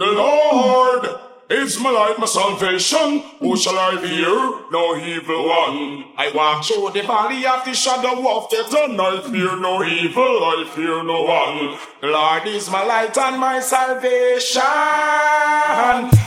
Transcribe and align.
The 0.00 0.06
Lord 0.06 1.06
is 1.50 1.78
my 1.78 1.90
light, 1.90 2.18
my 2.18 2.24
salvation. 2.24 3.22
Who 3.38 3.54
shall 3.54 3.78
I 3.78 3.98
fear? 3.98 4.32
No 4.72 4.96
evil 4.96 5.46
one. 5.46 6.04
I 6.16 6.32
walk 6.34 6.64
through 6.64 6.92
the 6.94 7.02
valley 7.06 7.44
of 7.44 7.66
the 7.66 7.74
shadow 7.74 8.16
of 8.34 8.48
death, 8.48 8.72
and 8.72 8.98
I 8.98 9.20
fear 9.20 9.56
no 9.60 9.84
evil. 9.84 10.22
I 10.24 10.64
fear 10.74 11.02
no 11.04 11.20
one. 11.24 11.76
Lord 12.00 12.46
is 12.46 12.70
my 12.70 12.82
light 12.82 13.18
and 13.18 13.38
my 13.38 13.60
salvation. 13.60 14.62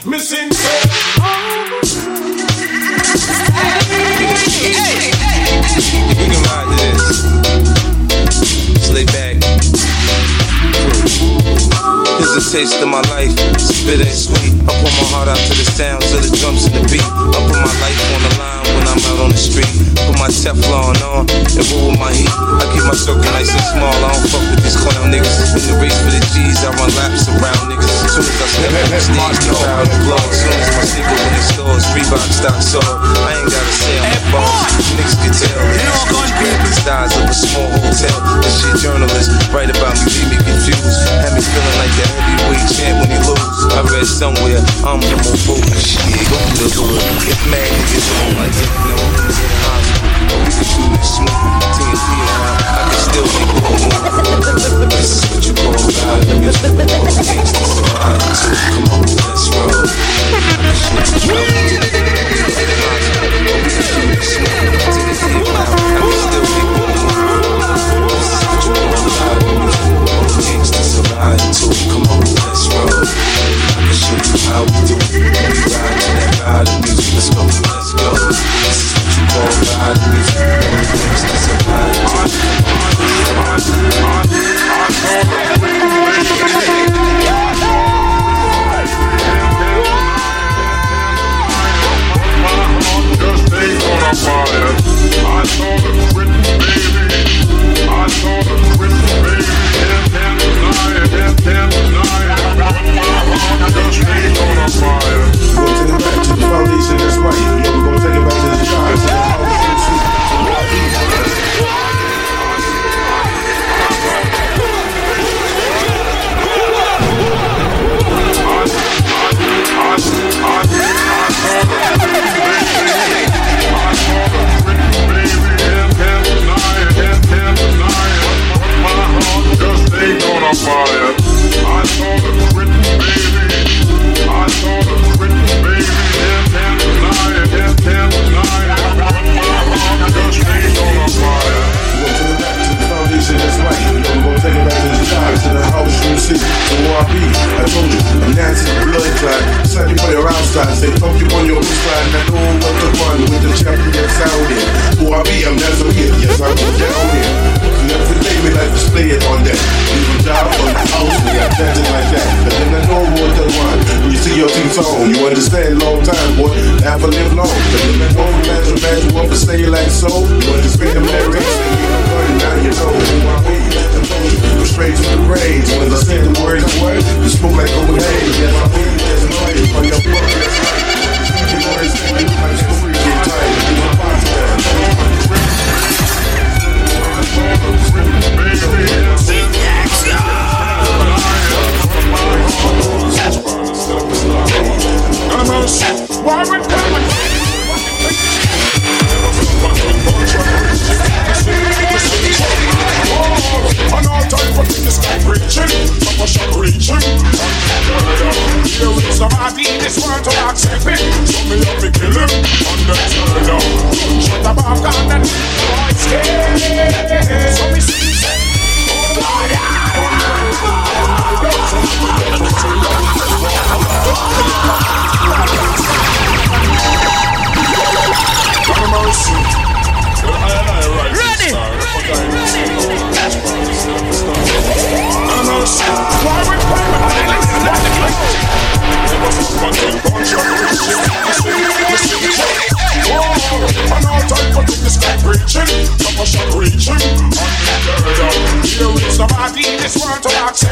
Missing 0.06 0.52
say, 0.52 0.84
We 6.20 6.26
can 6.30 6.44
ride 6.46 6.70
this. 6.78 7.26
Slay 8.86 9.06
back. 9.06 9.33
A 12.34 12.42
taste 12.42 12.82
of 12.82 12.88
my 12.88 13.00
life. 13.14 13.30
Spit 13.60 14.02
ain't 14.02 14.10
sweet. 14.10 14.54
I 14.68 14.74
pour 14.82 14.90
my 14.90 15.06
heart 15.14 15.28
out 15.28 15.38
to 15.38 15.54
the 15.54 15.70
sounds 15.70 16.12
of 16.14 16.24
the 16.24 16.36
drums 16.36 16.66
and 16.66 16.74
the 16.74 16.82
beat. 16.90 17.02
I 17.02 17.40
put 17.46 17.62
my 17.62 17.74
life 17.80 18.16
on 18.16 18.22
the 18.24 18.40
line 18.40 18.63
when 18.74 18.86
I'm 18.90 19.00
out 19.00 19.20
on 19.24 19.32
the 19.32 19.40
street. 19.40 19.70
Put 20.04 20.18
my 20.20 20.30
Teflon 20.30 20.98
on 21.06 21.24
and 21.30 21.66
roll 21.72 21.94
with 21.94 22.00
my 22.02 22.12
heat. 22.12 22.30
I 22.30 22.66
keep 22.74 22.84
my 22.84 22.98
circle 22.98 23.24
nice 23.32 23.54
and 23.54 23.66
small. 23.72 23.94
I 23.94 24.10
don't 24.12 24.28
fuck 24.28 24.44
with 24.52 24.62
these 24.66 24.78
clown 24.78 25.14
niggas. 25.14 25.56
In 25.56 25.62
the 25.64 25.76
race 25.80 25.98
for 26.04 26.12
the 26.12 26.22
G's, 26.34 26.60
I 26.66 26.74
run 26.76 26.92
laps 27.00 27.30
around 27.32 27.64
niggas. 27.72 27.88
As 28.04 28.12
soon 28.14 28.26
as 28.28 28.38
I 28.42 28.48
step 28.50 28.74
on 28.74 28.90
the 28.92 29.00
stage, 29.00 29.40
the 29.48 29.54
crowd 29.56 29.88
applause. 29.88 30.28
As 30.28 30.40
soon 30.44 30.58
as 30.58 30.70
my 30.74 30.84
sneaker 30.84 31.16
when 31.16 31.34
it 31.34 31.46
stores, 31.48 31.86
Reebok 31.96 32.28
stock 32.34 32.60
sold. 32.60 32.84
I 32.84 33.40
ain't 33.40 33.50
gotta 33.50 33.74
say 33.80 33.96
I'm 34.02 34.12
a 34.12 34.22
boss. 34.34 34.72
Niggas 34.98 35.16
can 35.22 35.34
tell. 35.34 35.62
These 36.44 36.76
styles 36.84 37.16
of 37.16 37.24
a 37.30 37.34
small 37.34 37.72
hotel. 37.72 38.18
This 38.44 38.60
shit 38.60 38.76
journalists 38.84 39.32
write 39.56 39.72
about 39.72 39.96
me, 39.96 40.12
leave 40.12 40.30
me 40.36 40.38
confused. 40.44 41.08
Had 41.24 41.32
me 41.32 41.40
feeling 41.40 41.78
like 41.80 41.94
the 41.96 42.04
heavyweight 42.04 42.68
champ 42.68 42.96
when 43.00 43.10
he 43.16 43.20
lose. 43.24 43.64
I 43.72 43.80
read 43.88 44.04
somewhere 44.04 44.60
I'm 44.84 45.00
the 45.00 45.16
more 45.24 45.40
focused. 45.40 45.96
Shit, 45.96 46.04
go 46.28 46.36
to 46.36 46.68
the 46.68 46.84
hood. 46.84 47.00
If 47.32 47.40
mad 47.48 47.64
niggas 47.64 48.08
don't 48.12 48.36
like 48.44 48.56
no, 48.64 49.63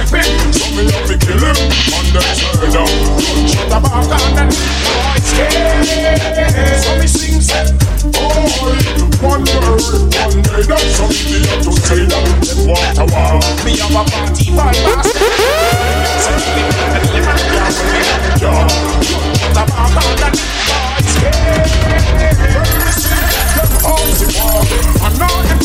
happy. 0.01 0.51
So 0.51 0.65
me 0.75 0.83
love 0.89 1.07
to 1.07 1.17
kill 1.17 1.43
on 1.45 2.05
the 2.13 2.21
turn 2.51 2.75
up. 3.71 3.83
I'm 3.93 4.05
sing. 7.07 7.41
Oh, 8.15 8.39
you 8.97 9.05
wonder, 9.21 9.61
wonder 9.61 10.61
that 10.63 10.83
to 11.63 11.71
say 11.71 12.05
that 12.05 12.23
want. 12.67 12.97
Have 12.97 13.13
a 13.91 14.03
party. 14.09 14.45
So 16.21 16.31
yeah. 18.41 18.61
Up, 19.53 19.69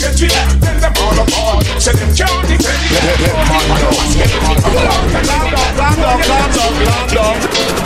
then 0.01 0.15
we 0.21 0.29
act, 0.33 0.61
then 0.61 0.81
them 0.81 0.93
all 1.01 1.17
apart. 1.19 1.65
So 1.81 1.93
them 1.93 2.11
can't 2.15 2.49
defend 2.49 2.81
it. 2.85 3.03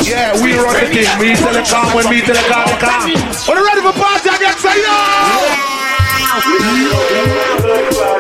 Yeah, 0.06 0.34
we 0.42 0.54
run 0.54 0.74
the 0.74 0.86
thing. 0.90 1.08
Me 1.20 1.34
tell 1.36 1.52
the 1.52 1.62
calm 1.62 1.94
when 1.94 2.08
me 2.10 2.20
tell 2.20 2.34
the 2.34 2.42
calm, 2.48 2.66
the 2.66 2.76
calm. 2.78 3.10
When 3.46 3.56
you 3.58 3.64
ready 3.66 3.82
for 3.82 3.92
party, 3.94 4.28
I 4.28 4.38
get 4.38 4.58
say, 4.58 4.76
yo! 4.82 4.96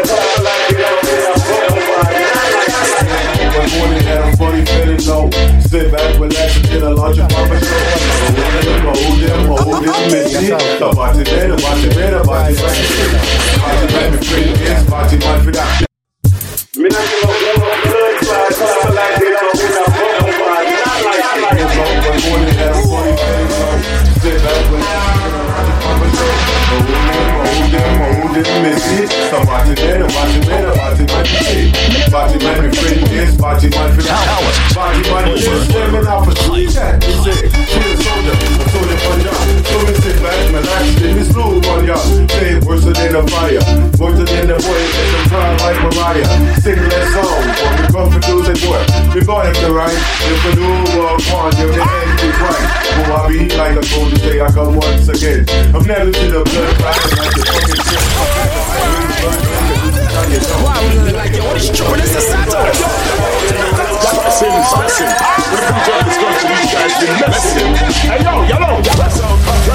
Yeah. 0.06 0.39
Morning 3.68 4.04
and 4.06 4.20
I'm 4.24 4.36
funny 4.36 4.64
feeling 4.64 5.02
low. 5.04 5.30
Sit 5.60 5.92
back, 5.92 6.18
relax, 6.18 6.56
and 6.56 6.66
get 6.66 6.82
a 6.82 6.90
lunch 6.90 7.18
of 7.18 7.30
mama 7.30 7.60
show. 7.60 7.76
Hold 8.88 9.20
them, 9.20 9.46
hold 9.46 9.84
them, 9.84 10.00
missy. 10.10 10.50
About 10.50 11.16
it 11.16 11.26
better, 11.26 11.54
about 11.54 11.78
it 11.84 11.92
better, 11.94 12.20
about 12.24 12.50
it. 12.50 12.56
About 12.56 13.82
it 13.84 13.90
better, 13.90 14.18
pretty, 14.24 14.50
yes, 14.64 14.86
about 14.86 15.12
it 15.12 15.20
that. 15.20 15.86
Me 16.76 16.88
not 16.88 17.04
give 17.04 17.28
up, 17.28 17.36
give 17.40 17.60
up, 17.60 17.76
blood 17.84 18.14
clot, 18.24 18.48
clot, 18.56 18.94
like 18.94 19.20
it, 19.20 19.36
I'm 19.36 19.52
in 19.60 19.74
a 19.76 19.84
bump, 19.90 20.24
but 20.24 20.48
not 20.80 21.36
like 21.44 21.60
it. 21.60 21.68
One 21.76 22.20
morning 22.24 22.56
and 22.56 22.72
I'm 22.72 22.84
funny 22.88 23.12
feeling 23.20 23.50
low. 23.50 23.76
Sit 24.20 24.38
back, 24.40 24.64
relax, 24.70 25.04
and 25.12 25.28
get 25.28 25.36
a 25.36 25.48
lunch 25.50 25.68
of 25.68 25.84
mama 25.84 26.06
show. 26.16 26.32
Hold 26.70 26.86
them, 26.88 27.36
hold 27.44 27.68
them, 27.74 27.92
hold 28.00 28.32
them, 28.40 28.48
missy. 28.62 29.04
About 29.30 29.68
it 29.68 29.76
better, 29.76 30.06
about 30.06 30.30
it 30.30 30.42
better, 30.46 30.59
than 43.20 43.28
fire, 43.28 43.60
worse 43.98 44.16
than 44.16 44.46
the 44.48 44.56
boy, 44.56 44.80
let 44.80 45.08
them 45.12 45.24
cry 45.28 45.50
like 45.60 45.78
Mariah. 45.84 46.28
Sing 46.60 46.76
that 46.76 47.04
song, 47.12 47.44
or 47.60 47.70
me 47.76 47.84
come 47.92 48.08
for 48.10 48.20
do 48.20 48.34
the 48.42 48.54
boy. 48.64 48.82
Me 49.14 49.20
boy 49.24 49.44
have 49.44 49.56
to 49.60 49.72
right, 49.72 49.92
if 49.92 50.46
I 50.46 50.50
do 50.56 50.68
walk 50.96 51.20
on, 51.36 51.52
you 51.60 51.68
the 51.68 51.82
end 51.84 52.12
be 52.20 52.28
right. 52.40 52.66
Oh, 53.00 53.12
I 53.12 53.28
be 53.28 53.38
like 53.56 53.76
a 53.76 53.84
soldier, 53.84 54.18
say 54.18 54.40
I 54.40 54.50
come 54.50 54.76
once 54.76 55.08
again. 55.08 55.44
I'm 55.74 55.84
never 55.86 56.10
to 56.10 56.26
the 56.30 56.44
blood 56.44 56.74
crying 56.80 57.16
like 57.18 57.34
the 57.34 57.42
fucking 57.44 57.80
shit. 57.84 58.49
We? 60.10 60.26
What 61.40 61.56
is 61.56 61.70
we. 61.70 62.00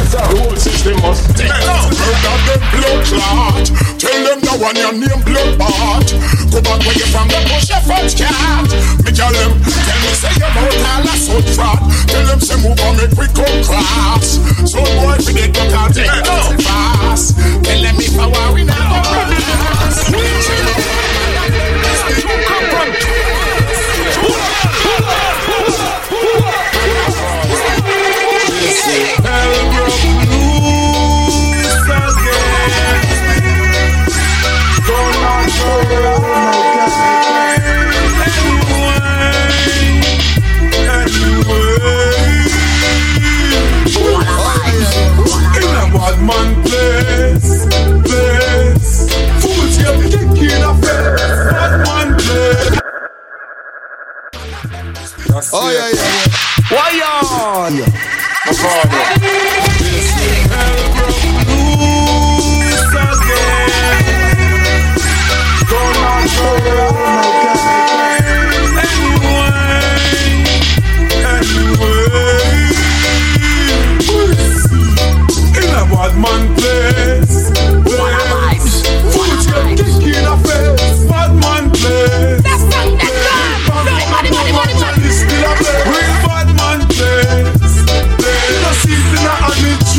The 0.05 0.21
whole 0.21 0.55
system 0.55 0.95
must. 1.01 1.23
Tell 3.97 4.19
them 4.23 4.39
your 4.75 4.91
name. 4.93 5.21
Go 6.51 6.61
back 6.61 6.79
where 6.83 6.95
you 6.95 7.07
from, 7.11 7.27
the. 7.27 7.39
Me 9.03 9.11
tell 9.11 9.31
them, 9.31 9.51
tell 9.61 9.99
say 10.15 10.35
you 10.35 10.49
mouth 10.51 10.83
all 10.83 11.03
a 11.03 11.15
so 11.15 11.35
fat. 11.55 11.79
Tell 12.07 12.25
them 12.27 12.39
say 12.39 12.55
move 12.61 12.79
on 12.81 12.95
cross. 13.63 14.39
So 14.69 14.79
boy 14.99 15.15
fi 15.23 15.31
get 15.47 15.73
out 15.73 15.95
fast. 16.61 17.35
Tell 17.63 17.81
them 17.81 17.95
if 17.99 18.19
I 18.19 18.27
want 18.27 18.53
we 18.55 20.24
pass. 20.25 20.49
Man 20.49 21.14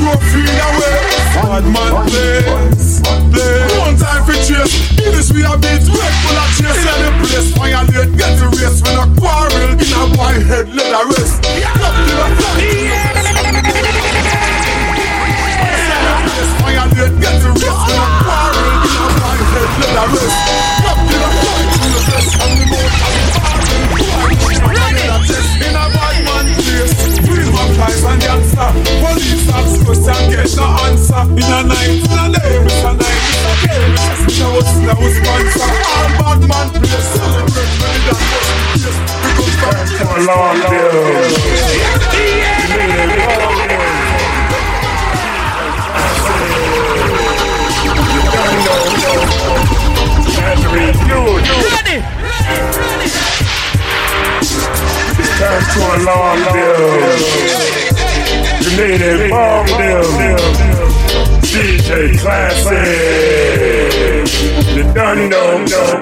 the 0.06 0.14
trophy 0.14 0.46
away. 0.46 0.98
Bad 1.34 1.64
man 1.66 1.92
place. 2.06 3.02
Place. 3.02 3.74
One 3.78 3.96
time 3.98 4.22
for 4.24 4.38
chase. 4.38 4.74
Guinness 4.96 5.32
we 5.32 5.42
a 5.42 5.56
beat. 5.58 5.82
Red 5.82 6.14
full 6.22 6.38
of 6.38 6.48
chase. 6.54 6.78
In 6.78 6.98
the 7.02 7.10
place. 7.26 7.50
Violate. 7.58 8.12
Get 8.16 8.38
the 8.38 8.46
race. 8.54 8.78
When 8.82 8.96
a 8.98 9.06
quarrel. 9.18 9.74
In 9.74 9.90
a 9.90 10.02
boy 10.14 10.36
head. 10.46 10.66
Let 10.74 10.94
a 10.94 11.02
rest. 11.10 11.42
To 11.42 11.48
the 11.48 12.26
Violate. 16.62 17.14
Get 17.20 17.36
the 17.42 17.50
race. 17.50 17.80
When 17.86 17.98
a 17.98 18.08
quarrel. 18.22 18.70
In 18.86 18.94
a 18.94 19.08
boy 19.18 19.40
head. 19.50 19.70
Let 19.80 19.96
a 19.96 20.04
rest. 20.14 20.38
Up 20.86 20.98
to 21.02 21.16
the 21.18 21.30
fight. 21.42 21.66
To 21.74 21.86
the 21.90 22.00
best. 22.06 22.30
And 22.42 22.54
the 22.60 22.66
most. 22.70 23.16
In 25.56 25.74
a 25.74 25.88
bad 25.88 26.16
man 26.24 26.46
place 26.60 26.94
Real 27.28 27.50
vampires 27.50 28.04
and 28.04 28.20
gangster 28.20 28.70
Police 29.00 29.45
question 29.86 30.30
get 30.30 30.50
no 30.56 30.66
answer 30.84 31.22
In 31.30 31.46
a 31.46 31.62
night, 31.62 32.02
in 32.02 32.10
a 32.10 32.26
day, 32.34 32.58
it's 32.66 32.82
a 32.82 32.92
night, 32.92 33.22
it's 33.30 33.46
a 33.46 33.54
day 33.66 33.86
a 34.36 34.50
was, 34.50 35.14
sponsor 35.16 35.70
All 35.86 36.08
bad 36.18 36.40
man 36.50 36.68
Celebrate 37.14 37.72
when 37.78 38.00
a 40.06 40.26
long 40.26 40.58
Ready? 51.76 51.98
Time 55.38 55.64
to 55.72 55.80
alarm 55.96 56.40
them. 56.40 57.95
You 58.66 58.72
need 58.78 59.00
it, 59.00 59.30
bomb 59.30 59.66
them. 59.68 60.02
DJ 61.40 62.18
Classic. 62.18 62.74
You 64.74 64.82
done 64.92 65.28
know. 65.28 65.64
Nazarene 65.64 66.00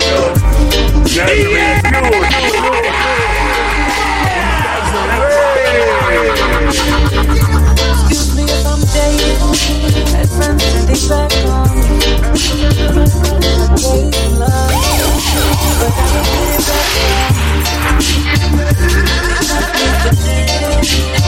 Excuse 8.01 8.31
me 8.35 8.45
if 8.45 8.67
I'm 8.67 8.81
dating. 8.95 9.53
Had 10.15 10.29
friends 10.31 10.65
and 10.65 10.89
they 10.89 10.97
back 11.07 11.33
on 11.45 11.69
me. 11.77 12.17
I 13.61 13.77
gave 13.77 14.15
love, 14.39 14.73
but 15.81 15.93
I 21.19 21.24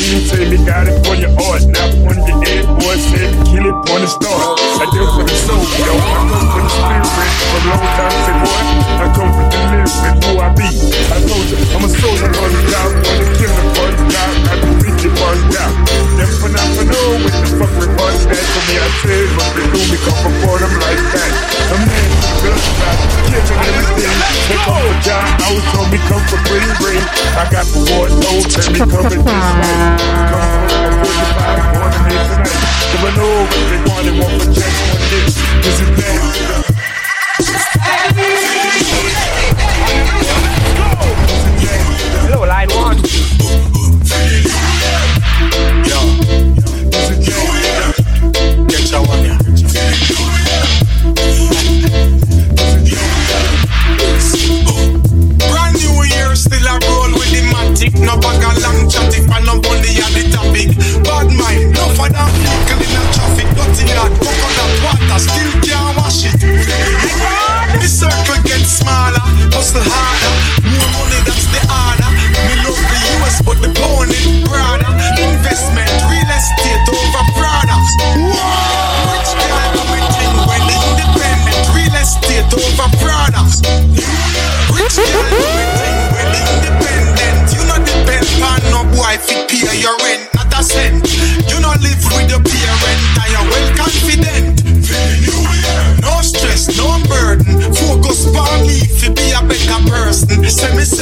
say 0.00 0.48
me 0.48 0.56
got 0.64 0.88
it 0.88 1.04
for 1.04 1.14
your 1.14 1.30
art, 1.42 1.66
not 1.66 1.90
on 2.08 2.16
your 2.26 2.44
head, 2.44 2.66
boy. 2.80 2.96
Me 3.12 3.20
kill 3.50 3.66
it 3.66 3.90
on 3.90 4.00
the 4.00 4.06
start. 4.06 4.59
I 4.80 4.88
deal 4.96 5.04
for 5.12 5.20
the 5.20 5.36
soul, 5.36 5.60
yo. 5.60 5.92
I 5.92 6.24
come 6.24 6.48
for 6.48 6.64
the 6.64 6.72
spirit. 6.72 7.04
For 7.04 7.60
long 7.68 7.84
time, 8.00 8.16
say 8.24 8.32
boy, 8.40 8.64
I 8.96 9.06
come 9.12 9.28
for 9.28 9.44
the 9.44 9.60
living. 9.68 9.92
Who 10.24 10.40
I 10.40 10.48
be? 10.56 10.64
I 11.12 11.20
told 11.20 11.46
you, 11.52 11.60
I'm 11.76 11.84
a 11.84 11.88
soldier 12.00 12.32
on 12.32 12.48
the 12.48 12.62
down, 12.64 12.88
on 12.96 13.16
the 13.20 13.28
killer 13.36 13.60
on 13.60 13.92
the 13.92 14.04
down. 14.08 14.32
I 14.48 14.56
do 14.56 14.70
reach 14.80 15.04
it 15.04 15.12
on 15.20 15.36
down. 15.52 15.72
Them 16.16 16.32
for 16.32 16.48
not 16.48 16.64
for 16.72 16.88
no, 16.88 17.02
with 17.20 17.28
the 17.28 17.60
fuck 17.60 17.72
with 17.76 17.92
on 17.92 18.14
that. 18.24 18.40
For 18.40 18.62
me, 18.64 18.74
I 18.80 18.88
say 19.04 19.20
but 19.36 19.50
they 19.52 19.68
do 19.68 19.80
me 19.84 19.98
come 20.00 20.20
before 20.24 20.58
them 20.64 20.72
like 20.80 21.02
that. 21.12 21.32
A 21.60 21.76
man, 21.76 22.08
bloodshot, 22.40 22.96
killing 23.28 23.60
everything. 23.60 24.16
Take 24.48 24.64
off 24.64 24.80
a 24.80 24.94
job, 25.04 25.28
I 25.44 25.48
was 25.60 25.64
told 25.76 25.92
me 25.92 26.00
come 26.08 26.24
for 26.24 26.40
bring 26.48 26.64
bring. 26.80 27.04
I 27.36 27.44
got 27.52 27.68
the 27.68 27.84
war, 27.84 28.08
no, 28.08 28.32
tell 28.48 28.64
me 28.72 28.80
come 28.80 29.12
in 29.12 29.28
this 29.28 29.28
way. 29.28 29.76
Come 30.24 30.40
on, 30.40 30.72
I'm 30.72 31.04
45, 31.04 31.68
born 31.76 31.92
in 31.92 32.02
here 32.08 32.24
tonight. 32.32 32.80
Never 32.90 33.12
know 33.12 33.44
what 33.44 33.64
they 33.68 33.80
want, 33.86 34.04
they 34.08 34.16
want 34.16 34.39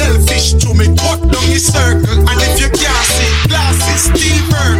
selfish 0.09 0.53
to 0.53 0.73
me, 0.73 0.85
cut 0.95 1.19
down 1.21 1.47
the 1.53 1.59
circle. 1.59 2.19
And 2.29 2.41
if 2.41 2.59
you 2.61 2.69
can't 2.69 3.05
see 3.05 3.47
glasses, 3.47 4.09
deeper. 4.17 4.78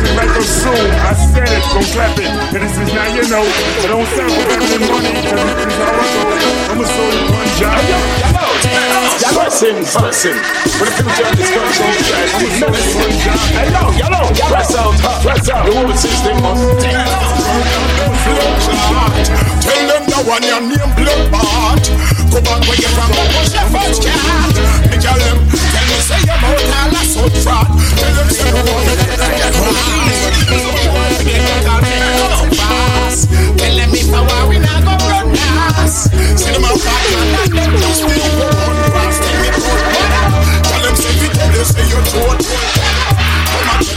If 0.00 1.06
I 1.06 1.14
said 1.14 1.46
it, 1.46 1.62
gon' 1.70 1.86
clap 1.94 2.18
it, 2.18 2.26
and 2.26 2.62
this 2.62 2.74
is 2.78 2.92
now 2.92 3.06
you 3.14 3.22
know. 3.30 3.46
I 3.46 3.86
don't 3.86 4.06
Listen, 9.60 11.04
for 11.04 11.20
the 11.20 11.36
future 11.36 11.60
of 11.60 12.72
this 12.72 12.96
country, 12.96 13.28
I'm 13.28 13.46
Hello, 13.60 13.84
hello, 13.92 14.22
Press 14.48 14.74
out, 14.74 14.94
press 15.22 15.48
out. 15.50 15.66
The 15.66 15.72
whole 15.76 15.92
system 15.94 16.36
must 16.40 16.80
Tell 19.62 19.82
them 19.86 20.02
the 20.08 20.18
one 20.26 20.42
your 20.42 20.60
name 20.60 20.92
bloodbath. 20.96 21.86
Go 22.32 22.40
back 22.40 22.60
where 22.66 22.80
you 22.80 22.88
from, 22.96 23.10
push 23.12 23.52
your 23.52 23.68
first 23.68 24.02
cat. 24.02 24.54
Tell 25.00 25.18
them, 25.18 25.38
tell 25.48 25.69
me 25.90 25.98
say 26.06 26.22
your 26.22 26.38
mouth 26.38 26.70
all 26.78 26.94
a 26.94 27.02
so 27.02 27.26
fat. 27.42 27.66
Tell 27.98 28.14
them 28.14 28.30
say 28.30 28.46
you 28.46 28.62
want 28.62 28.86
to 28.86 28.94
get 28.94 29.10
a 29.10 29.26
pass. 32.54 33.26
Tell 33.58 33.74
them 33.76 33.90
if 33.94 34.06
I 34.14 34.20
war 34.22 34.46
we 34.48 34.58
not 34.58 34.84
go 34.86 34.94
run 35.10 35.34
us. 35.34 36.06
See 36.38 36.50
them 36.54 36.62
a 36.64 36.70
man 36.70 37.14
and 37.18 37.50
them 37.50 37.74
just 37.82 38.02
feel 38.06 38.30
one 38.38 38.78
pass. 38.94 39.18
Tell 39.18 39.34
me 39.40 39.48
Tell 40.62 40.82
them 40.82 40.94
say 40.96 41.12
we 41.18 41.28
tell 41.34 41.50
you 41.50 41.64
say 41.64 41.84
you're. 41.90 42.04
Come 43.50 43.68
on, 43.70 43.78
the 43.82 43.94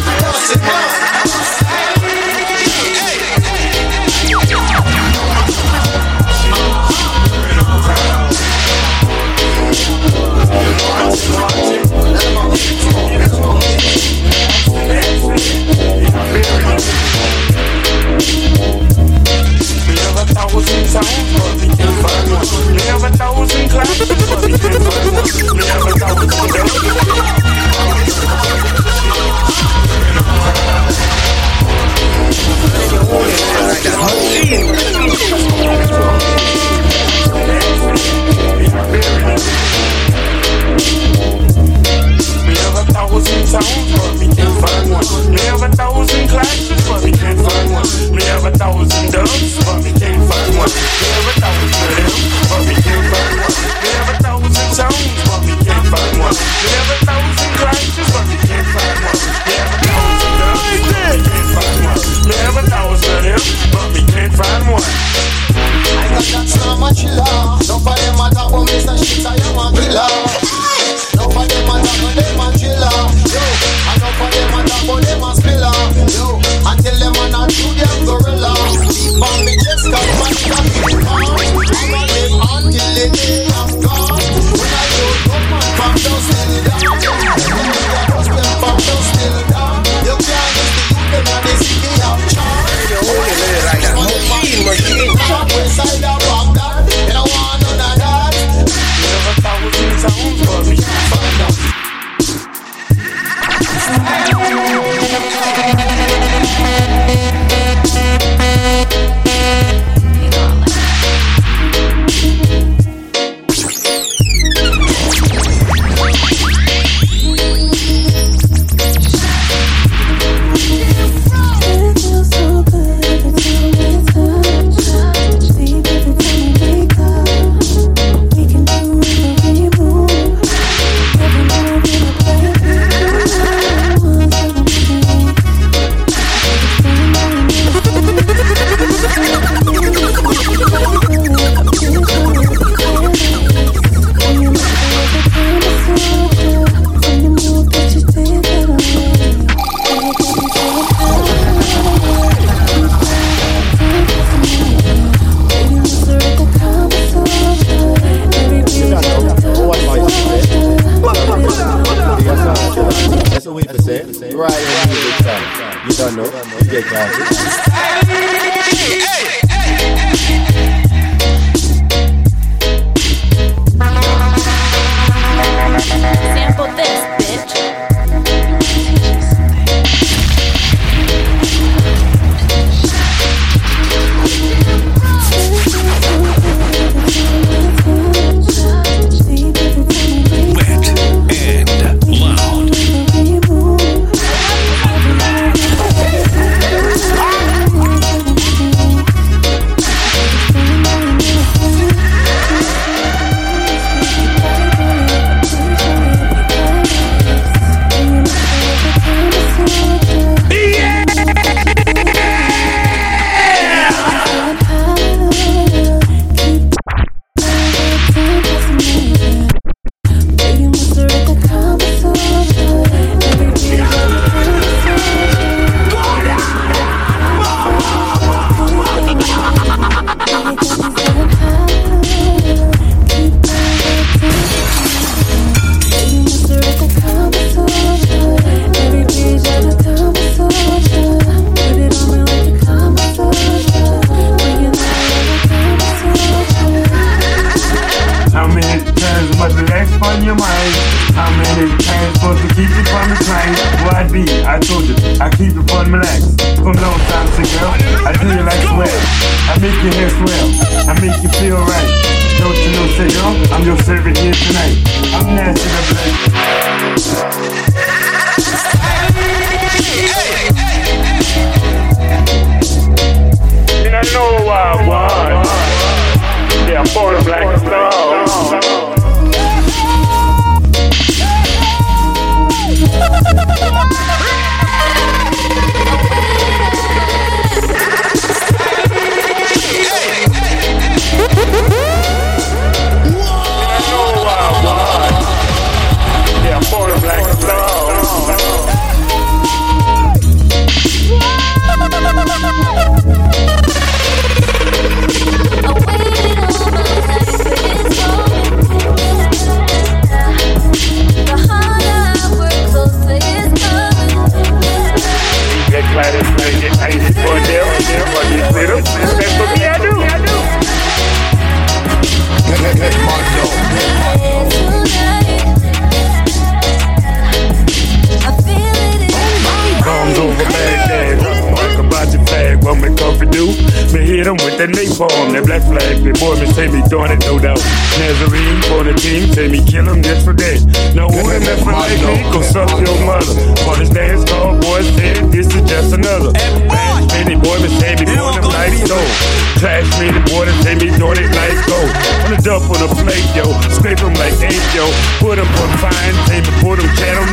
Save 353.84 354.00
him 354.00 354.14
like 354.14 354.32
Angel, 354.40 354.88
put 355.20 355.38
him 355.38 355.46
on 355.60 355.78
fine, 355.78 356.16
tape 356.28 356.46
put 356.64 356.80
him 356.80 356.88
channel 356.96 357.28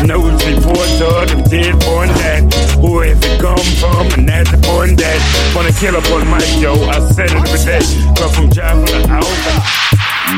9. 0.00 0.06
News 0.08 0.46
reports 0.46 1.00
on 1.02 1.28
him 1.28 1.42
dead 1.44 1.78
born 1.80 2.08
that. 2.08 2.40
Who 2.80 3.00
has 3.00 3.22
it 3.22 3.38
come 3.38 3.58
from? 3.76 4.06
And 4.18 4.26
that's 4.26 4.50
the 4.50 4.56
point 4.66 4.96
that. 4.96 5.52
Wanna 5.54 5.72
kill 5.72 5.94
up 5.94 6.10
on 6.10 6.26
my 6.26 6.42
yo, 6.58 6.72
I 6.88 7.00
said 7.12 7.30
it 7.30 7.42
with 7.52 7.66
that. 7.66 7.84
Come 8.16 8.30
from 8.32 8.50
Joplin 8.50 9.02
to 9.02 9.10
Alpha 9.10 9.83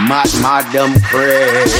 my 0.04 0.62
dumb 0.72 0.94
crazy. 1.00 1.72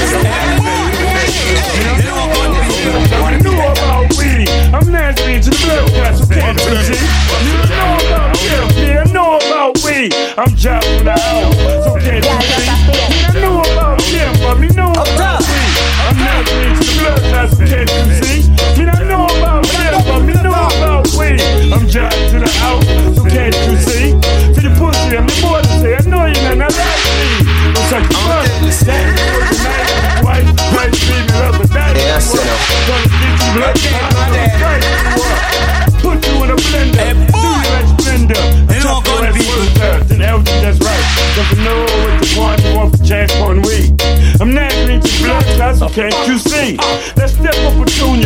You 3.29 3.43
know 3.43 3.71
about 3.71 4.09
me. 4.17 4.45
I'm 4.73 4.91
nasty 4.91 5.39
to 5.39 5.49
the 5.49 5.55
blood 5.93 6.57
pressure. 6.57 6.97
You 7.43 7.53
know 7.69 7.97
about 8.07 8.31
me. 8.35 8.91
I 8.91 9.03
know 9.11 9.37
about 9.37 9.77
weed. 9.83 10.13
I'm 10.37 10.53
dropping 10.55 11.07
out. 11.07 11.53
So 11.83 11.95
get 11.99 12.25
it. 12.25 12.31
You 13.33 13.41
know 13.41 13.61
about 13.61 14.59
me 14.59 14.67
know 14.69 14.91
about. 14.91 15.43
I'm 16.07 16.17
nasty 16.17 16.73
to 16.73 16.91
the 16.97 17.19
blood 17.29 17.49
pressure. 17.57 18.26
My 33.57 33.73
dad. 33.73 34.81
Put 36.01 36.25
you 36.27 36.43
in 36.43 36.51
a 36.51 36.55
blender. 36.55 37.01
Hey, 37.01 37.13
boy. 37.13 37.41
Do 37.41 37.47
you 37.49 37.63
that 37.65 37.85
splendor. 37.97 38.41
You 38.73 38.83
don't 38.83 39.03
go 39.03 39.25
to 39.25 39.33
be 39.33 39.43
and 40.13 40.21
that's 40.61 40.79
right. 40.79 41.05
Cause 41.33 41.49
I 41.49 41.63
know 41.65 41.81
what 42.03 42.13
you 42.21 42.39
want. 42.39 42.63
You 42.63 42.75
want 42.75 42.91
chance 43.07 43.33
one 43.39 43.61
week. 43.61 43.97
I'm 44.39 44.53
not 44.53 44.71
into 44.73 45.09
blood, 45.23 45.43
that's 45.57 45.79
can't 45.89 46.13
you 46.27 46.37
see? 46.37 46.77
Let's 47.15 47.33
step 47.33 47.55
up 47.65 47.73
a 47.81 47.89
two 47.89 48.16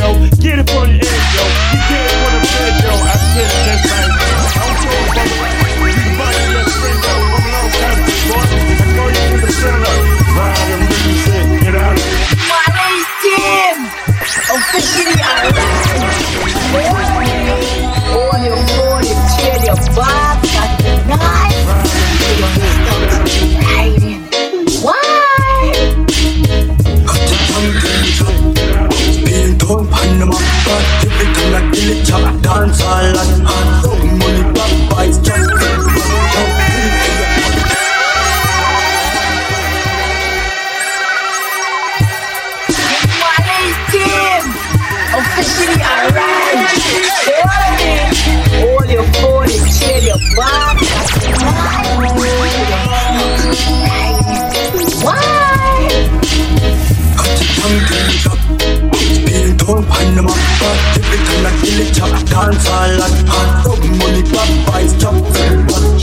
dance 62.31 62.67
all 62.69 63.01
and 63.03 63.27
hot. 63.27 63.77
Money, 63.99 64.23
pop, 64.31 64.47
vice, 64.71 64.93
jump, 64.95 65.25
fair, 65.35 65.57
one, 65.67 65.99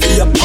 pill, 0.00 0.26
be 0.32 0.41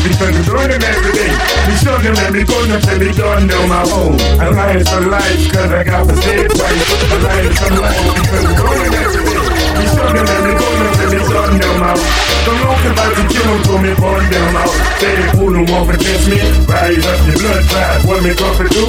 Because 0.00 0.32
we 0.32 0.42
grow 0.48 0.64
them 0.64 0.80
every 0.80 1.12
day. 1.12 1.32
We 1.68 1.74
show 1.76 1.96
them 2.00 2.16
and 2.16 2.32
we 2.32 2.42
grow 2.44 2.64
them 2.64 2.80
till 2.80 2.98
we 2.98 3.12
don't 3.12 3.46
know 3.46 3.62
my 3.68 3.84
own. 3.92 4.16
I 4.40 4.48
lied 4.48 4.86
some 4.88 5.10
life 5.12 5.36
because 5.44 5.72
I 5.72 5.84
got 5.84 6.08
the 6.08 6.16
same 6.16 6.48
price. 6.48 6.88
I 7.04 7.16
lied 7.20 7.52
some 7.60 7.76
life 7.76 8.00
because 8.16 8.44
we 8.48 8.54
grow 8.56 8.74
them 8.80 8.94
every 8.96 9.22
day. 9.28 9.40
We 9.76 9.84
show 9.92 10.08
them 10.08 10.24
and 10.24 10.42
we 10.48 10.52
grow 10.56 10.72
them 10.72 10.94
till 10.96 11.10
we 11.12 11.20
don't 11.20 11.54
know 11.60 11.74
my 11.84 11.92
own. 11.92 12.30
Don't 12.40 12.56
look 12.64 12.84
about 12.88 13.12
the 13.12 13.24
kill 13.28 13.52
them, 13.60 13.82
me 13.84 13.92
burn 14.00 14.24
them 14.32 14.56
out. 14.56 14.72
They 15.00 15.20
pull 15.36 15.52
them 15.52 15.68
off 15.76 15.92
test 15.92 16.24
me. 16.32 16.40
Rise 16.64 17.04
up 17.04 17.20
your 17.28 17.36
blood 17.36 17.62
drive. 17.68 18.00
What 18.08 18.20
me 18.24 18.32
come 18.32 18.56
to? 18.56 18.84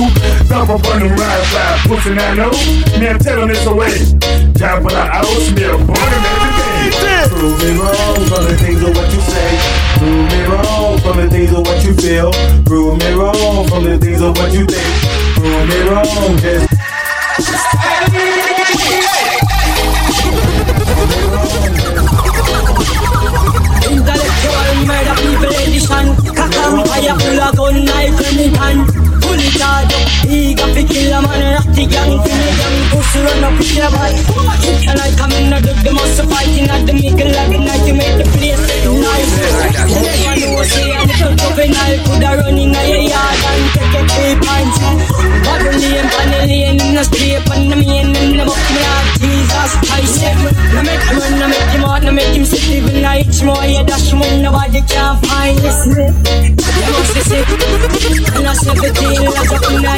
Dump 0.47 0.69
up 0.71 0.85
on 0.87 0.99
them 1.03 1.11
ride 1.19 1.45
fly. 1.51 1.91
Pussy 1.91 2.11
I 2.15 2.31
know. 2.39 2.55
Me 2.95 3.11
I 3.11 3.19
tell 3.19 3.43
them 3.43 3.51
it's 3.51 3.67
a 3.67 3.73
way. 3.75 3.99
Job 4.55 4.83
when 4.87 4.95
I 4.95 5.19
out, 5.19 5.27
me 5.27 5.63
a 5.67 5.75
burn 5.75 5.91
them 5.91 6.23
every 6.31 6.91
day. 6.95 7.27
Prove 7.27 7.59
me 7.59 7.69
wrong, 7.75 8.23
all 8.31 8.43
the 8.47 8.55
things 8.55 8.79
of 8.79 8.95
what 8.95 9.11
you 9.11 9.19
say. 9.19 9.90
Prove 10.01 10.31
me 10.31 10.41
wrong 10.45 10.97
from 10.97 11.17
the 11.17 11.29
things 11.29 11.51
of 11.53 11.59
what 11.59 11.83
you 11.85 11.93
feel. 11.93 12.31
Prove 12.65 12.97
me 12.97 13.11
wrong 13.13 13.67
from 13.67 13.83
the 13.83 13.99
things 13.99 14.19
of 14.19 14.35
what 14.35 14.51
you 14.51 14.65
think. 14.65 15.03
Prove 15.35 15.69
me 15.69 15.79
wrong, 15.87 16.37
just 16.41 16.73
Intellectual 23.91 24.73
murder 24.89 25.15
people 25.21 25.53
edition 25.61 26.07
Kakam 26.33 26.87
fire 26.87 27.19
full 27.19 27.39
of 27.39 27.55
gun 27.55 27.85
knife 27.85 29.00
It 29.51 29.59
hard 29.59 29.91
up 29.91 30.31
Eager 30.31 30.69
fi 30.71 30.83
kill 30.87 31.11
a 31.11 31.19
man 31.19 31.43
Ratty 31.59 31.83
gang 31.83 32.15
Feel 32.23 32.39
a 32.39 32.51
gang 32.55 32.77
Pussy 32.87 33.19
run 33.19 33.43
up 33.43 33.57
with 33.59 33.75
your 33.75 33.91
body 33.91 34.15
Can 34.79 34.95
I 34.95 35.11
come 35.19 35.35
in 35.35 35.51
and 35.51 35.59
do 35.59 35.73
the 35.75 35.91
most 35.91 36.23
fighting 36.23 36.71
At 36.71 36.87
the 36.87 36.93
middle 36.95 37.35
of 37.35 37.47
the 37.51 37.59
night 37.59 37.83
You 37.83 37.95
make 37.99 38.15
the 38.15 38.25
place 38.31 38.63
nice. 38.87 39.31
You 39.91 39.99
never 40.07 40.35
know 40.39 40.63
say 40.63 40.87
little 40.87 41.35
juvenile. 41.35 41.99
Coulda 42.07 42.29
run 42.39 42.57
in 42.57 42.71
your 42.71 43.03
yard 43.11 43.39
And 43.51 43.65
take 43.75 43.91
a 43.91 44.01
three 44.07 44.35
pints. 44.39 45.21
Lane, 45.61 46.07
panel 46.07 46.47
lane 46.47 46.79
In 46.79 46.95
the 46.95 47.03
street 47.03 47.43
On 47.51 47.67
the 47.67 47.75
main 47.75 48.15
In 48.15 48.37
the 48.39 48.45
book 48.47 48.55
me 48.71 48.81
heart 48.87 49.07
Jesus 49.19 49.71
Christ 49.83 50.23
No 50.71 50.79
make 50.83 51.03
him 51.03 51.19
run 51.19 51.33
No 51.39 51.47
make 51.51 51.69
him 51.75 51.83
out 51.83 52.03
No 52.03 52.11
make 52.11 52.33
him 52.35 52.45
sit 52.45 52.63
Even 52.71 53.03
itch 53.03 53.43
more. 53.43 53.63
You 53.67 53.83
dash 53.83 54.13
more 54.13 54.31
Nobody 54.39 54.81
can 54.87 55.19
find 55.27 55.57
this 55.59 55.79
must 56.91 57.13
be 57.13 57.21
sick 57.21 57.47
And 58.35 58.47
I 58.47 58.53
17 58.53 58.81
Like 58.81 59.19
a 59.19 59.20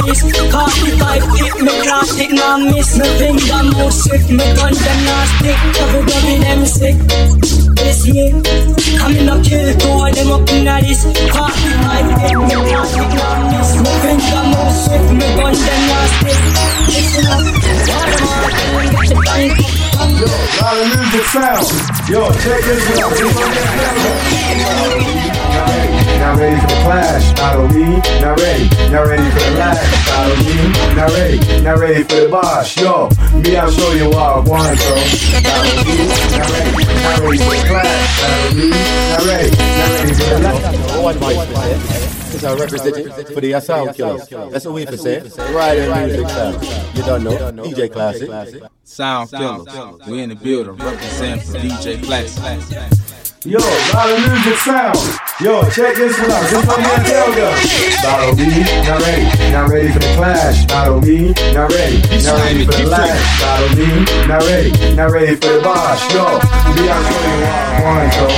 nice. 0.00 0.22
Coffee 0.50 0.98
pipe 0.98 1.22
Hit 1.38 1.54
me 1.62 1.72
class 1.82 2.18
It 2.18 2.32
now 2.32 2.56
miss 2.58 2.96
Me 2.98 3.06
finger 3.18 3.62
move 3.74 3.92
sick 3.92 4.22
Me 4.30 4.46
gun 4.56 4.72
them 4.74 5.00
not 5.04 5.26
stick. 5.38 5.58
Everybody 5.82 6.34
them 6.42 6.66
sick. 6.66 6.96
This 7.78 8.06
me. 8.06 8.32
I'm 9.02 9.16
in 9.16 9.28
a 9.28 9.36
kill 9.42 9.68
Two 9.78 9.90
of 9.90 10.14
them 10.14 10.30
up 10.32 10.48
in 10.50 10.68
a 10.68 10.80
this 10.80 11.02
Coffee 11.30 11.74
pipe 11.84 12.10
Hit 12.24 12.38
me 12.38 12.56
class 12.68 12.92
It 12.96 13.10
now 13.18 13.34
miss 13.50 13.70
Me 13.82 13.92
finger 14.02 14.44
move 14.52 14.74
sick 14.84 15.04
Me 15.18 15.26
gun 15.38 15.54
them 15.54 15.82
not 15.88 16.08
stick. 16.16 16.40
Listen 16.90 17.26
up. 17.26 17.44
All 17.94 18.08
them 18.10 18.28
all 18.28 18.90
Get 18.90 19.08
the 19.08 19.16
bank 19.24 19.83
Yo, 20.12 20.28
lot 20.60 20.76
of 20.76 20.86
music 20.92 21.24
sound. 21.32 21.64
Yo, 22.08 22.28
check 22.44 22.60
this 22.64 22.84
out. 23.00 23.12
Not 26.20 26.38
ready 26.38 26.60
for 26.60 26.66
the 26.66 26.74
clash, 26.84 27.24
follow 27.38 27.68
me. 27.68 27.86
Not 28.20 28.40
ready, 28.40 28.68
not 28.90 29.06
ready 29.06 29.28
for 29.30 29.40
the 29.40 29.50
lash, 29.58 29.80
follow 30.08 30.36
me. 30.36 30.54
Not 30.96 31.10
ready, 31.10 31.38
not 31.62 31.78
ready 31.78 32.02
for 32.04 32.20
the 32.20 32.28
boss. 32.30 32.76
Yo, 32.76 33.08
me, 33.40 33.56
I'll 33.56 33.70
show 33.70 33.92
you 33.92 34.08
what 34.08 34.18
I 34.18 34.38
want, 34.40 34.46
bro. 34.48 34.94
Follow 35.44 35.84
me. 35.84 35.96
Not 36.24 36.48
ready, 36.52 36.72
not 37.04 37.20
ready 37.20 37.38
for 37.38 37.54
the 37.54 37.64
clash, 37.68 38.20
follow 38.20 38.50
me. 38.54 38.68
Not 39.10 39.24
ready, 39.24 39.50
not 39.56 39.90
ready 39.94 40.12
for 40.14 40.28
the 40.30 40.38
lash. 40.40 42.14
It's 42.34 42.42
our 42.42 42.56
representative 42.56 43.28
for 43.32 43.40
the 43.40 43.60
sound 43.60 43.94
killers. 43.94 44.28
That's 44.28 44.64
what 44.64 44.74
we 44.74 44.86
for 44.86 44.96
say. 44.96 45.20
Right 45.52 45.78
in 45.78 46.08
music 46.08 46.28
sound. 46.28 46.62
You 46.96 47.02
don't 47.04 47.22
know. 47.22 47.64
DJ 47.64 47.92
Classic. 47.92 48.28
Sound 48.94 49.28
killers. 49.28 49.66
We 50.06 50.22
in 50.22 50.28
the 50.28 50.36
building 50.36 50.76
representing 50.76 51.40
for 51.40 51.58
DJ 51.58 52.00
Classic. 52.04 52.78
Yo, 53.44 53.58
lot 53.58 54.08
of 54.08 54.20
music 54.22 54.54
sound. 54.58 54.96
Yo, 55.40 55.68
check 55.70 55.96
this 55.96 56.16
one 56.16 56.30
out. 56.30 56.46
This 56.48 56.64
one 56.64 56.78
here, 56.78 57.02
tell 57.02 57.32
them. 57.34 57.58
Follow 57.98 58.34
me, 58.38 58.62
not 58.86 59.02
ready, 59.02 59.50
not 59.50 59.68
ready 59.68 59.90
for 59.90 59.98
the 59.98 60.14
clash. 60.14 60.66
Follow 60.68 61.00
me, 61.00 61.34
not 61.52 61.72
ready, 61.72 61.98
not 62.22 62.38
ready 62.38 62.64
for 62.64 62.70
the 62.70 62.86
lash. 62.86 63.18
Follow 63.42 63.68
me, 63.74 64.04
not 64.28 64.42
ready, 64.46 64.94
not 64.94 65.10
ready 65.10 65.34
for 65.34 65.48
the 65.54 65.60
boss. 65.60 65.98
Yo, 66.14 66.38
me, 66.78 66.86
I'll 66.86 67.02
show 67.02 67.18
you 67.18 67.34
what 67.42 67.50
I 67.50 67.82
want, 67.82 68.14
so. 68.14 68.30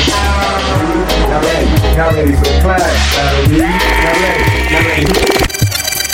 Not 1.28 1.44
ready, 1.44 1.68
not 1.98 2.14
ready 2.16 2.32
for 2.32 2.48
the 2.48 2.60
clash. 2.64 2.96
Follow 3.12 3.44
me, 3.52 3.60
not 3.60 4.16
ready, 4.24 4.72
not 4.72 4.84
ready. 4.88 5.55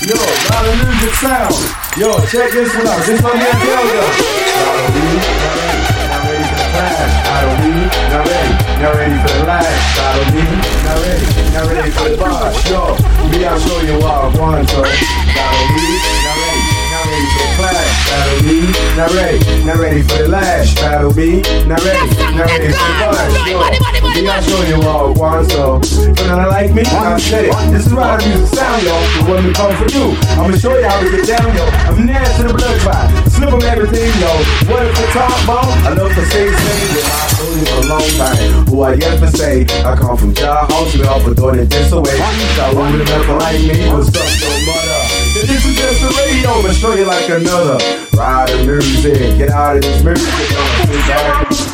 Yo, 0.03 0.19
lot 0.19 0.67
of 0.67 0.75
music 0.83 1.15
sound. 1.15 1.55
Yo, 1.97 2.11
check 2.27 2.51
this 2.51 2.75
one 2.75 2.88
out. 2.88 3.07
This 3.07 3.23
one 3.23 3.38
here, 3.38 3.55
me, 3.55 3.62
not 3.62 3.87
ready, 5.47 5.79
not 6.11 6.27
ready 6.27 6.43
for 6.43 6.59
the 6.59 6.67
clash. 6.75 7.23
Follow 7.23 7.55
me, 7.62 7.79
not 8.11 8.27
ready, 8.27 8.51
not 8.83 8.95
ready 8.99 9.15
for 9.23 9.31
the 9.31 9.45
lash. 9.47 9.79
Follow 9.95 10.27
me, 10.35 10.43
not 10.83 10.99
ready, 11.07 11.27
not 11.55 11.71
ready 11.71 11.91
for 11.93 12.09
the 12.09 12.17
boss. 12.19 12.59
Yo, 12.69 12.99
me, 13.31 13.47
I'll 13.47 13.61
show 13.61 13.79
you 13.83 13.95
what 14.03 14.11
I 14.11 14.38
want, 14.38 14.67
me, 14.67 14.75
not 14.75 14.83
ready, 14.83 15.07
not 15.38 16.22
ready 17.12 17.29
for 17.29 17.44
the 17.44 17.53
clash. 17.57 17.92
Follow 18.09 18.40
me, 18.42 18.59
not 18.96 19.11
ready, 19.12 19.64
not 19.64 19.77
ready 19.77 20.03
for 20.03 20.18
the 20.18 20.29
lash. 20.29 20.75
Follow 20.77 21.12
me, 21.12 21.42
not 21.68 21.81
ready, 21.85 22.09
not 22.37 22.46
ready 22.48 22.72
for 22.72 22.88
the 22.88 22.96
boss. 23.01 23.33
Yo, 23.44 23.61
me, 24.16 24.29
I'll 24.29 24.42
show 24.42 24.62
you 24.64 24.79
what 24.81 24.96
I 24.96 25.20
want, 25.20 25.51
so. 25.51 25.81
You 26.01 26.27
not 26.29 26.48
like 26.48 26.72
me? 26.72 26.83
I 26.83 27.18
said 27.18 27.44
it. 27.46 27.55
This 27.72 27.87
is 27.87 27.94
why 27.94 28.16
the 28.16 28.29
music 28.29 28.57
sound, 28.57 28.83
yo. 28.83 28.94
The 28.96 29.20
one 29.29 29.44
that 29.44 29.57
come 29.57 29.75
for 29.77 29.88
you. 29.92 30.16
I'ma 30.40 30.57
show 30.57 30.77
you 30.77 30.85
how 30.88 31.01
to 31.01 31.09
get 31.11 31.27
down, 31.29 31.48
yo. 31.53 31.64
I'm 31.88 32.07
near 32.07 32.25
to 32.25 32.42
the 32.48 32.55
blood 32.55 32.81
clot. 32.81 33.07
Slip 33.29 33.53
of 33.53 33.64
everything, 33.64 34.12
yo. 34.20 34.33
What 34.72 34.87
if 34.87 34.96
the 34.96 35.07
top 35.12 35.37
ball? 35.46 35.68
I 35.85 35.92
love 35.92 36.12
to 36.12 36.25
say, 36.33 36.48
say, 36.48 36.79
with 36.96 37.07
my 37.09 37.27
soul 37.37 37.57
for 37.68 37.79
a 37.81 37.88
long 37.88 38.09
time. 38.16 38.66
Who 38.68 38.83
I 38.83 38.94
yet 38.94 39.20
to 39.20 39.29
say, 39.37 39.66
I 39.85 39.96
come 39.96 40.16
from 40.16 40.35
child 40.35 40.70
hospital 40.72 41.20
for 41.20 41.35
doing 41.35 41.61
it 41.61 41.68
this 41.68 41.92
away. 41.92 42.16
So 42.57 42.64
who 42.72 42.81
would 42.96 43.05
never 43.05 43.37
like 43.37 43.61
me? 43.61 43.88
What's 43.92 44.09
up, 44.09 44.25
no 44.40 44.51
mother? 44.64 45.02
This 45.43 45.67
is 45.67 45.75
just 45.77 46.01
the 46.01 46.07
radio, 46.23 46.63
but 46.63 46.73
show 46.73 46.95
you 46.95 47.05
like 47.05 47.29
another. 47.29 47.77
Ride 48.15 48.49
the 48.49 48.65
music, 48.65 49.39
get 49.39 49.51
out 49.51 49.75
of 49.75 49.83
this 49.83 50.03
music. 50.05 50.23
A. 50.23 51.73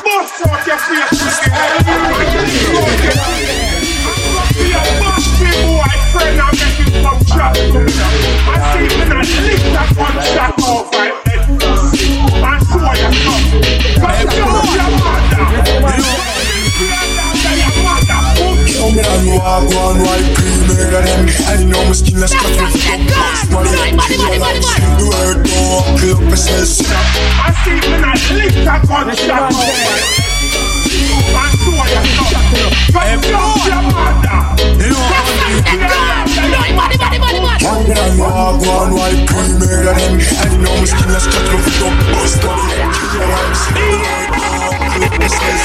I 21.49 21.65
know 21.65 21.79
mother. 21.85 22.19
Yo, 22.29 22.49
me 22.49 22.58
The 24.99 25.05
word 25.09 25.39
up, 25.49 26.21
myself 26.29 26.89
I 26.89 27.55
see 27.65 27.79
when 27.91 28.05
I 28.05 28.15
lick 28.37 28.55
that 28.65 28.83
one 28.89 29.15
shot. 29.17 29.53
One 37.69 37.89
I 40.39 40.57
know 40.59 40.75
my 40.77 40.85
skin 40.85 41.11
is 41.11 41.27
cut 41.27 41.47
with 41.53 41.65
the 41.65 41.89
box 42.13 42.37
Money, 42.45 42.77
kill 42.95 43.11
your 43.15 43.29
life 43.29 43.61
The 43.75 43.85
word 43.99 44.29
go 44.35 44.47
up, 44.65 44.77
kill 44.93 45.05
up 45.05 45.15
myself 45.19 45.63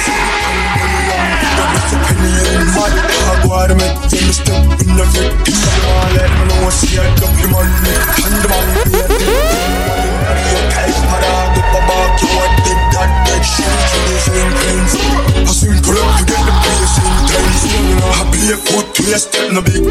That's 1.73 1.93
a 1.93 1.97
penny 2.03 2.31
in 2.55 2.65
mud 2.73 2.93
I 2.93 3.07
go 3.07 3.22
out 3.51 3.71
and 3.71 3.79
make 3.79 3.97
them 4.07 4.31
step 4.31 4.63
in 4.79 4.95
the 4.95 5.05
fit 5.11 5.31
Can't 5.43 6.11
let 6.15 6.29
me 6.31 6.43
know 6.47 6.69
see 6.69 6.97
I 6.97 7.07
love 7.19 7.35
you 7.39 7.49
man 7.51 7.67
Hand 8.19 8.37
the 8.39 8.47
man 8.47 8.67
me 8.71 8.99
a 8.99 9.07
dead 9.07 9.33
Money 10.23 10.43
your 10.53 10.63
type 10.71 10.95
Mother 11.11 11.33
up 11.33 11.73
a 11.73 11.81
back 11.87 12.21
You 12.21 12.29
a 12.29 12.47
dead 12.63 12.79
that 12.93 13.09
dead 13.25 13.43
shit 13.43 13.67
To 13.67 13.99
the 14.07 14.17
same 14.23 14.51
things 14.63 14.91
I 15.43 15.51
swing 15.51 15.81
pull 15.83 15.97
up 15.97 16.09
to 16.19 16.23
get 16.23 16.41
the 16.45 16.53
place 16.63 16.95
in 17.03 17.15
times 17.27 17.61
I 18.03 18.23
play 18.31 18.53
a 18.53 18.57
to 18.93 19.03
a 19.03 19.19
step 19.19 19.49
in 19.49 19.57
a 19.57 19.61
big 19.61 19.83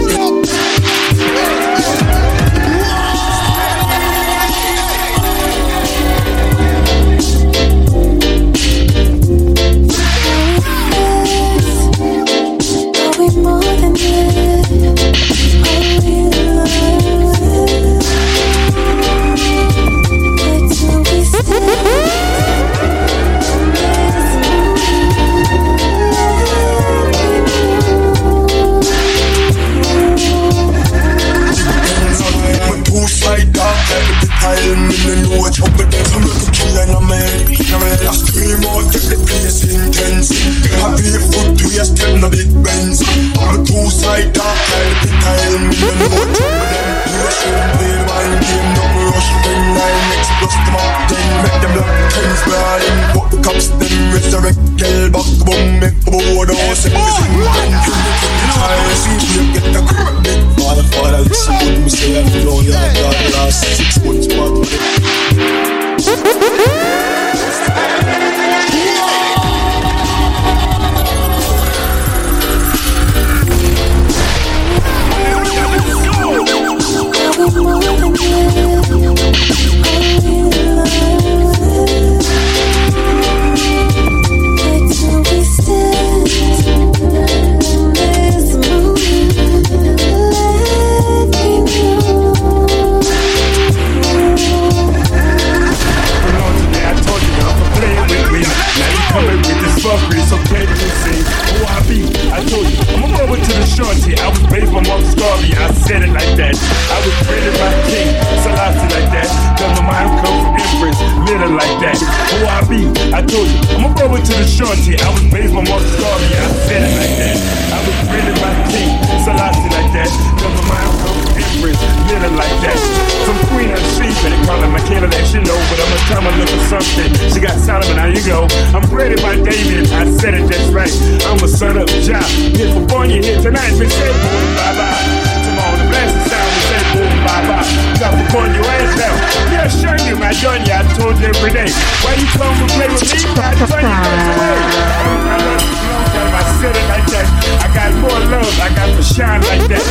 every 141.43 141.59
day. 141.59 141.67
Why 142.07 142.15
you 142.15 142.27
come 142.39 142.55
and 142.55 142.71
play 142.71 142.87
with 142.87 143.03
me? 143.03 143.19
Away. 143.63 143.83
I 143.83 145.43
love 145.43 145.63
you 145.63 145.83
I 146.23 146.43
it 146.71 146.87
like 146.87 147.07
that. 147.11 147.27
I 147.59 147.67
got 147.75 147.91
more 147.99 148.23
love, 148.31 148.55
I 148.63 148.71
got 148.71 148.95
to 148.95 149.03
shine 149.03 149.43
like 149.51 149.67
that. 149.67 149.83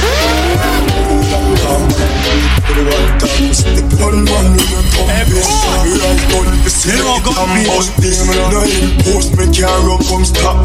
One 3.99 4.23
man 4.23 4.55
in 4.55 4.63
a 4.63 4.81
compass 4.95 5.51
We 5.83 5.99
have 5.99 6.23
done 6.31 6.55
the 6.63 6.71
same 6.71 7.03
I'm 7.03 7.67
bust 7.67 7.91
this 7.99 8.25
No 8.25 8.63
impose 8.63 9.27
me 9.35 9.45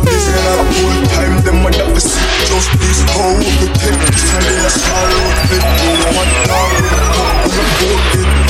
this 0.06 0.30
full 0.70 0.96
time 1.10 1.42
them 1.42 1.66
this 1.66 2.14
they 4.38 4.56
to 8.22 8.45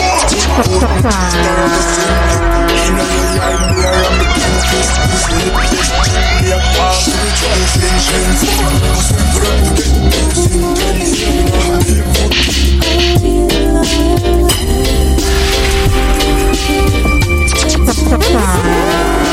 to 18.09 19.26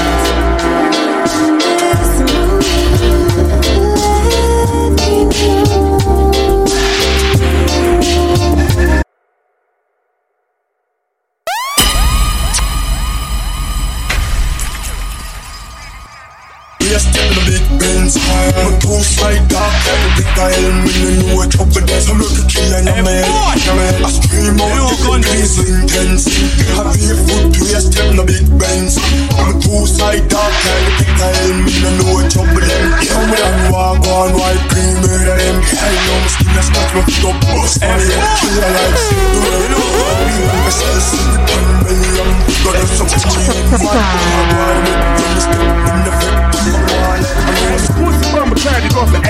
Benz 18.13 18.53
I'm 18.57 18.73
a 18.73 18.79
two-side 18.79 19.47
dog 19.49 19.73
Every 19.89 20.25
tile 20.37 20.73
me 20.85 20.93
no 21.01 21.09
know 21.17 21.35
what 21.35 21.53
up 21.59 21.67
with 21.73 21.85
this 21.87 22.09
I'm 22.09 22.19
looking 22.19 22.47
killer 22.47 22.79
in 22.81 22.87
a 22.87 23.01
man 23.01 23.25
I 23.25 24.09
scream 24.09 24.59
out 24.61 24.89
the 24.89 24.97
police 25.01 25.57
intense. 25.65 26.27
I 26.77 26.93
pay 26.93 27.13
food 27.17 27.53
to 27.53 27.61
yes, 27.65 27.89
tell 27.89 28.13
the 28.13 28.23
big 28.25 28.45
Benz 28.59 28.97
I'm 29.37 29.57
a 29.57 29.61
two-side 29.61 30.29
dog 30.29 30.53
Every 30.53 31.09
tile 31.17 31.53
me 31.65 31.73
no 31.81 31.89
know 31.97 32.09
what 32.13 32.37
up 32.37 32.47
with 32.53 32.67
them 32.67 32.85
Come 33.07 33.29
with 33.33 33.41
them 33.41 33.71
walk 33.73 34.05
on 34.05 34.29
white 34.37 34.61
cream 34.69 34.95
murder 35.01 35.37
them. 35.37 35.57
I 35.63 35.93
know 36.05 36.17
my 36.21 36.29
skin 36.29 36.53
is 36.53 36.69
not 36.69 36.87
foot 36.93 37.25
up 37.25 37.37
bust. 37.49 37.81
It 37.81 37.97
Killer 37.97 38.71
like 38.77 38.93
shit 39.09 39.25
do 39.33 39.41
it 39.41 39.73
We 39.73 40.37
want 40.45 40.61
to 40.61 40.71
sell 40.73 40.99
secret 41.01 41.49
one 41.49 41.69
million 41.81 42.29
Got 42.61 42.77
us 42.77 42.91
some 42.93 43.09
cheap 43.09 43.57
One 43.81 44.05
more 44.53 44.77
with 44.85 45.01
them 45.17 45.37
step 45.41 45.65
in 45.65 45.97
the 46.05 46.11
victim 46.13 46.82
Pussy 47.97 48.25
bummer 48.33 48.55
trying 48.55 48.83
to 48.83 48.91
go 48.93 49.05
for 49.05 49.21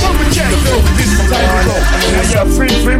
bummer 0.00 0.28
jack, 0.34 0.52
so 0.66 0.74
this 0.98 1.10
is 1.12 1.24
time 1.30 1.46
to 1.46 1.60
go. 1.64 1.76
Now 2.12 2.22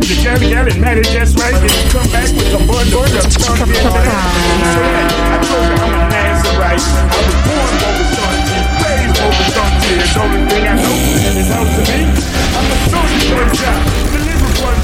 the 0.09 0.17
galley, 0.23 0.49
galley, 0.49 0.75
man, 0.81 0.97
just 1.03 1.39
right. 1.39 1.55
Then 1.55 1.73
you 1.73 1.85
come 1.93 2.09
back 2.11 2.29
with 2.33 2.49
some 2.53 2.67
bun, 2.67 2.87
bun, 2.91 3.11
I'm 3.13 3.31
starting 3.31 3.67
to 3.67 3.73
get 3.73 3.85
that. 3.85 4.09
So 4.73 4.81
I 4.81 5.41
told 5.45 5.67
you 5.69 5.77
I'm 5.79 5.95
a 5.95 6.03
Nazarite. 6.09 6.81
I 6.81 7.21
was 7.21 7.39
born 7.45 7.73
over 7.89 8.09
raised 8.83 9.19
over. 9.21 9.45
The 9.49 10.21
only 10.21 10.41
thing 10.49 10.65
I 10.69 10.75
know 10.75 10.97
is 11.37 11.49
how 11.49 11.65
to 11.65 11.81
me. 11.89 12.01
I'm 12.57 12.67
a 12.69 12.77
for 14.13 14.28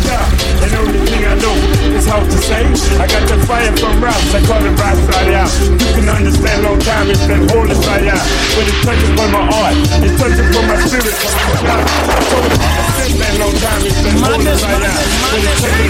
And 0.05 0.71
the 0.71 0.79
only 0.79 1.01
thing 1.09 1.25
I 1.25 1.35
know 1.41 1.57
is 1.97 2.07
how 2.07 2.21
to 2.21 2.39
say. 2.45 2.65
I 3.01 3.07
got 3.09 3.25
the 3.29 3.37
fire 3.47 3.73
from 3.77 4.03
Ralph, 4.03 4.35
I 4.35 4.41
call 4.45 4.63
it 4.65 4.75
Rastafari. 4.77 5.35
You 5.81 5.91
can 5.97 6.09
understand 6.09 6.63
long 6.63 6.79
time, 6.81 7.11
it's 7.11 7.25
been 7.27 7.49
holding 7.49 7.81
fire. 7.81 8.17
When 8.57 8.67
it 8.69 8.79
touches 8.85 9.13
on 9.19 9.31
my 9.33 9.43
heart, 9.49 9.77
it 10.05 10.15
touches 10.21 10.49
on 10.57 10.65
my 10.69 10.77
spirit. 10.85 11.15
I 11.15 12.21
told 12.31 12.49
you, 12.49 12.59
I 12.61 12.91
said 12.95 13.13
that 13.21 13.35
long 13.41 13.57
time, 13.61 13.83
it's 13.85 14.01
been 14.05 14.19
holding 14.21 14.59
fire. 14.61 14.79
When 14.79 15.43
it 15.45 15.57
touches 15.61 15.84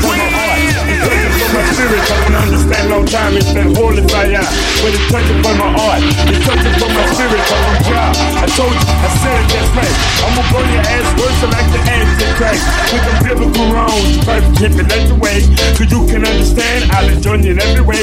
time, 3.15 3.37
it's 3.39 3.53
been 3.55 3.71
holding 3.79 4.09
fire. 4.09 4.43
When 4.83 4.91
it 4.91 5.05
touches 5.07 5.39
on 5.47 5.55
my 5.55 5.71
heart, 5.71 6.03
it 6.03 6.43
touches 6.43 6.83
on 6.83 6.91
my 6.91 7.05
spirit. 7.15 7.39
but 7.47 7.62
I'm 7.62 7.79
on. 7.95 8.03
I 8.43 8.47
told 8.59 8.75
you, 8.75 8.83
I 8.83 9.09
said 9.23 9.39
it 9.39 9.47
just 9.55 9.71
right. 9.79 9.95
I'ma 10.27 10.43
burn 10.51 10.67
your 10.75 10.83
ass 10.83 11.07
worse 11.15 11.39
like 11.55 11.69
the 11.71 11.79
Antichrist. 11.95 12.67
With 12.91 13.05
the 13.07 13.15
biblical 13.23 13.67
wrongs, 13.71 14.19
perfect 14.27 14.59
hit 14.59 14.73
me 14.75 14.83
let 14.91 15.07
the 15.07 15.15
way. 15.15 15.47
Cause 15.79 15.91
you 15.95 16.03
can 16.11 16.27
understand, 16.27 16.91
I'll 16.91 17.09
enjoy 17.09 17.39
you 17.39 17.53
in 17.53 17.61
every 17.62 17.85
way. 17.87 18.03